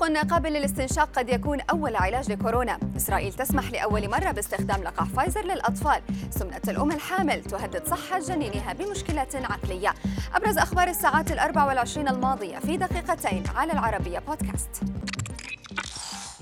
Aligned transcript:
مسحوق 0.00 0.30
قابل 0.30 0.52
للاستنشاق 0.52 1.18
قد 1.18 1.28
يكون 1.28 1.60
أول 1.60 1.96
علاج 1.96 2.32
لكورونا. 2.32 2.78
إسرائيل 2.96 3.32
تسمح 3.32 3.70
لأول 3.70 4.08
مرة 4.08 4.30
باستخدام 4.30 4.82
لقاح 4.82 5.08
فايزر 5.08 5.44
للأطفال. 5.44 6.02
سمنة 6.30 6.60
الأم 6.68 6.90
الحامل 6.90 7.44
تهدد 7.44 7.86
صحة 7.86 8.18
جنينها 8.18 8.72
بمشكلة 8.72 9.28
عقلية. 9.34 9.94
أبرز 10.34 10.58
أخبار 10.58 10.88
الساعات 10.88 11.32
الأربع 11.32 11.64
والعشرين 11.64 12.08
الماضية 12.08 12.58
في 12.58 12.76
دقيقتين 12.76 13.42
على 13.56 13.72
العربية 13.72 14.18
بودكاست. 14.18 14.82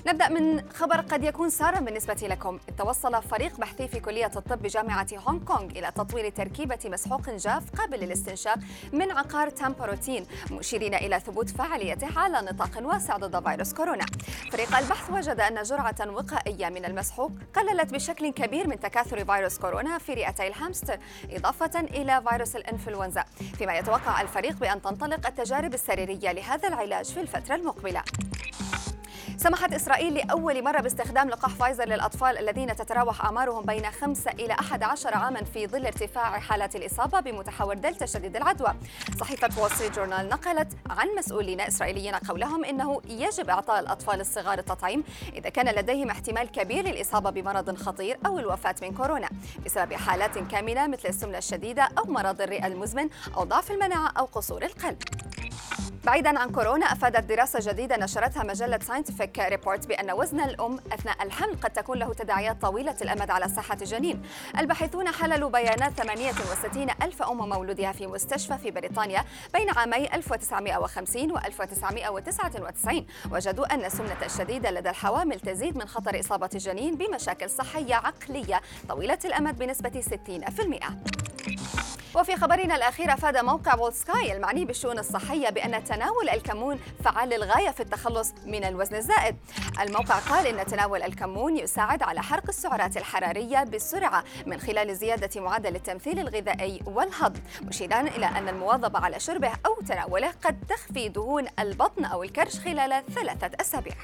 نبدأ 0.09 0.29
من 0.29 0.69
خبر 0.69 1.01
قد 1.01 1.23
يكون 1.23 1.49
سارا 1.49 1.79
بالنسبة 1.79 2.13
لكم. 2.13 2.59
توصل 2.77 3.23
فريق 3.23 3.57
بحثي 3.57 3.87
في 3.87 3.99
كلية 3.99 4.31
الطب 4.35 4.61
بجامعة 4.61 5.07
هونغ 5.13 5.43
كونغ 5.43 5.65
إلى 5.65 5.91
تطوير 5.91 6.29
تركيبة 6.29 6.79
مسحوق 6.85 7.29
جاف 7.29 7.63
قابل 7.77 7.99
للاستنشاق 7.99 8.57
من 8.93 9.11
عقار 9.11 9.49
تامبروتين 9.49 10.25
مشيرين 10.51 10.93
إلى 10.93 11.19
ثبوت 11.19 11.49
فعاليته 11.49 12.19
على 12.19 12.41
نطاق 12.41 12.69
واسع 12.81 13.17
ضد 13.17 13.43
فيروس 13.49 13.73
كورونا. 13.73 14.05
فريق 14.51 14.77
البحث 14.77 15.09
وجد 15.11 15.39
أن 15.39 15.63
جرعة 15.63 16.07
وقائية 16.07 16.69
من 16.69 16.85
المسحوق 16.85 17.31
قللت 17.53 17.93
بشكل 17.93 18.29
كبير 18.29 18.67
من 18.67 18.79
تكاثر 18.79 19.25
فيروس 19.25 19.57
كورونا 19.57 19.97
في 19.97 20.13
رئتي 20.13 20.47
الهامستر 20.47 20.99
إضافة 21.31 21.79
إلى 21.79 22.23
فيروس 22.29 22.55
الإنفلونزا. 22.55 23.23
فيما 23.57 23.77
يتوقع 23.77 24.21
الفريق 24.21 24.57
بأن 24.59 24.81
تنطلق 24.81 25.27
التجارب 25.27 25.73
السريرية 25.73 26.31
لهذا 26.31 26.67
العلاج 26.67 27.05
في 27.05 27.21
الفترة 27.21 27.55
المقبلة. 27.55 28.03
سمحت 29.39 29.73
إسرائيل 29.73 30.13
لأول 30.13 30.63
مرة 30.63 30.81
باستخدام 30.81 31.29
لقاح 31.29 31.51
فايزر 31.51 31.85
للأطفال 31.85 32.37
الذين 32.37 32.75
تتراوح 32.75 33.25
أعمارهم 33.25 33.65
بين 33.65 33.91
5 33.91 34.31
إلى 34.31 34.53
11 34.53 35.13
عاما 35.15 35.43
في 35.43 35.67
ظل 35.67 35.85
ارتفاع 35.85 36.39
حالات 36.39 36.75
الإصابة 36.75 37.19
بمتحور 37.19 37.73
دلتا 37.73 38.05
شديد 38.05 38.35
العدوى. 38.35 38.73
صحيفة 39.19 39.61
وول 39.61 39.91
جورنال 39.95 40.29
نقلت 40.29 40.73
عن 40.89 41.07
مسؤولين 41.17 41.61
إسرائيليين 41.61 42.15
قولهم 42.15 42.65
إنه 42.65 43.01
يجب 43.09 43.49
إعطاء 43.49 43.79
الأطفال 43.79 44.21
الصغار 44.21 44.59
التطعيم 44.59 45.03
إذا 45.33 45.49
كان 45.49 45.75
لديهم 45.75 46.09
احتمال 46.09 46.51
كبير 46.51 46.85
للإصابة 46.85 47.29
بمرض 47.29 47.75
خطير 47.75 48.17
أو 48.25 48.39
الوفاة 48.39 48.75
من 48.81 48.93
كورونا 48.93 49.29
بسبب 49.65 49.93
حالات 49.93 50.37
كامنة 50.37 50.87
مثل 50.87 51.09
السمنة 51.09 51.37
الشديدة 51.37 51.89
أو 51.97 52.03
مرض 52.05 52.41
الرئة 52.41 52.67
المزمن 52.67 53.09
أو 53.37 53.43
ضعف 53.43 53.71
المناعة 53.71 54.11
أو 54.17 54.25
قصور 54.25 54.63
القلب. 54.63 54.97
بعيدا 56.09 56.39
عن 56.39 56.51
كورونا 56.51 56.85
أفادت 56.85 57.29
دراسة 57.29 57.71
جديدة 57.71 57.97
نشرتها 57.97 58.43
مجلة 58.43 58.79
ساينتفك 58.79 59.39
ريبورت 59.39 59.87
بأن 59.87 60.11
وزن 60.11 60.39
الأم 60.39 60.79
أثناء 60.93 61.23
الحمل 61.23 61.55
قد 61.61 61.69
تكون 61.69 61.97
له 61.97 62.13
تداعيات 62.13 62.61
طويلة 62.61 62.95
الأمد 63.01 63.31
على 63.31 63.47
صحة 63.47 63.77
الجنين. 63.81 64.21
الباحثون 64.59 65.07
حللوا 65.07 65.49
بيانات 65.49 65.93
68 65.93 66.87
ألف 67.01 67.21
أم 67.21 67.49
مولودها 67.49 67.91
في 67.91 68.07
مستشفى 68.07 68.57
في 68.57 68.71
بريطانيا 68.71 69.23
بين 69.53 69.69
عامي 69.69 70.13
1950 70.13 71.31
و 71.31 71.37
1999 71.37 73.05
وجدوا 73.31 73.73
أن 73.73 73.85
السمنة 73.85 74.25
الشديدة 74.25 74.71
لدى 74.71 74.89
الحوامل 74.89 75.39
تزيد 75.39 75.77
من 75.77 75.87
خطر 75.87 76.19
إصابة 76.19 76.49
الجنين 76.53 76.95
بمشاكل 76.95 77.49
صحية 77.49 77.95
عقلية 77.95 78.61
طويلة 78.89 79.19
الأمد 79.25 79.57
بنسبة 79.57 80.01
60%. 80.01 81.88
وفي 82.15 82.35
خبرنا 82.35 82.75
الأخير 82.75 83.13
أفاد 83.13 83.37
موقع 83.37 83.75
وول 83.75 83.93
سكاي 83.93 84.33
المعني 84.33 84.65
بالشؤون 84.65 84.99
الصحية 84.99 85.49
بأن 85.49 85.83
تناول 85.83 86.29
الكمون 86.29 86.79
فعال 87.03 87.29
للغاية 87.29 87.69
في 87.69 87.79
التخلص 87.79 88.33
من 88.45 88.63
الوزن 88.63 88.95
الزائد. 88.95 89.35
الموقع 89.81 90.19
قال 90.19 90.47
إن 90.47 90.65
تناول 90.65 91.03
الكمون 91.03 91.57
يساعد 91.57 92.03
على 92.03 92.21
حرق 92.21 92.43
السعرات 92.49 92.97
الحرارية 92.97 93.63
بسرعة 93.63 94.23
من 94.45 94.59
خلال 94.59 94.95
زيادة 94.95 95.41
معدل 95.41 95.75
التمثيل 95.75 96.19
الغذائي 96.19 96.81
والهضم 96.85 97.39
مشيرا 97.61 98.01
إلى 98.01 98.25
أن 98.25 98.49
المواظبة 98.49 98.99
على 98.99 99.19
شربه 99.19 99.51
أو 99.65 99.81
تناوله 99.87 100.33
قد 100.45 100.59
تخفي 100.69 101.09
دهون 101.09 101.45
البطن 101.59 102.05
أو 102.05 102.23
الكرش 102.23 102.59
خلال 102.59 103.03
ثلاثة 103.15 103.51
أسابيع. 103.61 103.95